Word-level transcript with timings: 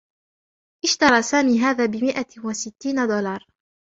اشترى 0.85 1.21
سامي 1.21 1.59
هذا 1.59 1.85
بمئة 1.85 2.41
و 2.45 2.53
ستّين 2.53 2.95
دولارا. 3.07 3.45